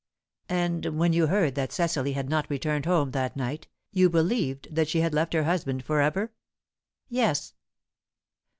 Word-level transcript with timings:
"And 0.49 0.97
when 0.97 1.13
you 1.13 1.27
heard 1.27 1.53
that 1.53 1.71
Cecily 1.71 2.13
had 2.13 2.27
not 2.27 2.49
returned 2.49 2.87
home 2.87 3.11
that 3.11 3.35
night, 3.37 3.67
you 3.91 4.09
believed 4.09 4.73
that 4.73 4.87
she 4.89 5.01
had 5.01 5.13
left 5.13 5.31
her 5.33 5.43
husband 5.43 5.83
for 5.85 6.01
ever? 6.01 6.33
"Yes." 7.07 7.53